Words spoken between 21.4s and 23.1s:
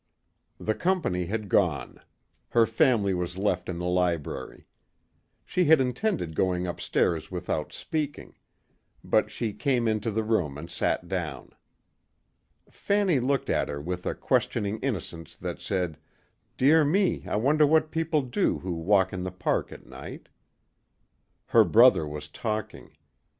Her brother was talking.